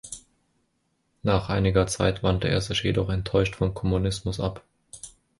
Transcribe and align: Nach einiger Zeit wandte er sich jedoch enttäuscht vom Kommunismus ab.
Nach 1.21 1.49
einiger 1.49 1.85
Zeit 1.85 2.23
wandte 2.23 2.47
er 2.47 2.59
sich 2.59 2.81
jedoch 2.81 3.09
enttäuscht 3.09 3.57
vom 3.57 3.75
Kommunismus 3.75 4.39
ab. 4.39 4.63